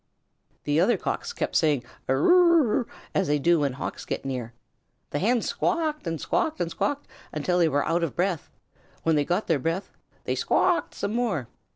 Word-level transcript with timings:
The 0.63 0.79
other 0.79 0.97
Cocks 0.97 1.31
kept 1.31 1.55
saying 1.55 1.83
"Eru 2.09 2.25
u 2.27 2.63
u 2.63 2.63
u," 2.79 2.85
as 3.13 3.27
they 3.27 3.37
do 3.37 3.59
when 3.59 3.73
Hawks 3.73 4.03
are 4.11 4.17
near. 4.23 4.51
The 5.11 5.19
Hens 5.19 5.45
squawked 5.45 6.07
and 6.07 6.19
squawked 6.19 6.59
and 6.59 6.71
squawked, 6.71 7.07
until 7.31 7.59
they 7.59 7.69
were 7.69 7.85
out 7.85 8.03
of 8.03 8.15
breath. 8.15 8.49
When 9.03 9.15
they 9.15 9.25
got 9.25 9.45
their 9.45 9.59
breath 9.59 9.91
they 10.23 10.33
squawked 10.33 10.95
some 10.95 11.13
more. 11.13 11.49